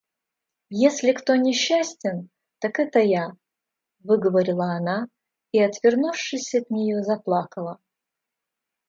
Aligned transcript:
Если 0.83 1.11
кто 1.11 1.35
несчастен, 1.35 2.31
так 2.57 2.79
это 2.79 2.97
я,— 2.97 3.33
выговорила 3.99 4.73
она 4.75 5.07
и, 5.51 5.61
отвернувшись 5.61 6.55
от 6.55 6.71
нее, 6.71 7.03
заплакала. 7.03 7.79